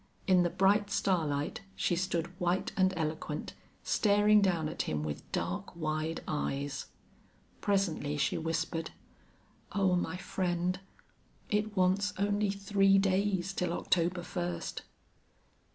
In 0.25 0.41
the 0.41 0.49
bright 0.49 0.89
starlight 0.89 1.61
she 1.75 1.95
stood 1.95 2.25
white 2.39 2.71
and 2.75 2.91
eloquent, 2.97 3.53
staring 3.83 4.41
down 4.41 4.67
at 4.67 4.81
him 4.81 5.03
with 5.03 5.31
dark, 5.31 5.75
wide 5.75 6.23
eyes. 6.27 6.87
Presently 7.61 8.17
she 8.17 8.35
whispered: 8.35 8.89
"Oh, 9.73 9.95
my 9.95 10.17
friend! 10.17 10.79
It 11.51 11.77
wants 11.77 12.13
only 12.17 12.49
three 12.49 12.97
days 12.97 13.53
till 13.53 13.73
October 13.73 14.23
first!" 14.23 14.81